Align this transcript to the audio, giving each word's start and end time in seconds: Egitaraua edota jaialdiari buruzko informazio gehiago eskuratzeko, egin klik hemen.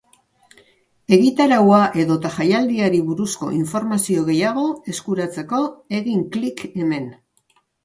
Egitaraua 1.17 1.81
edota 2.03 2.31
jaialdiari 2.37 3.03
buruzko 3.11 3.51
informazio 3.59 4.25
gehiago 4.31 4.65
eskuratzeko, 4.95 5.63
egin 6.01 6.27
klik 6.39 6.67
hemen. 6.75 7.09